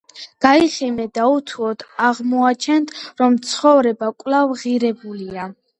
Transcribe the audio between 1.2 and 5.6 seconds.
უთუოდ აღმოაჩენთ, რომ ცხოვრება კვლავ ღირებულია.